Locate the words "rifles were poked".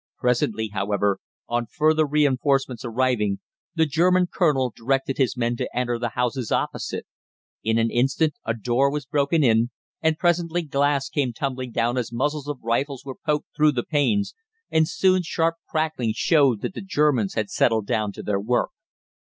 12.63-13.55